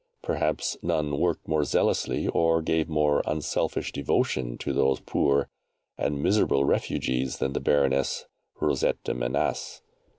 [0.23, 5.47] Perhaps none worked more zealously or gave more unselfish devotion to those poor
[5.95, 8.25] and miserable refugees than the Baroness
[8.59, 9.81] Rosette de Menasce.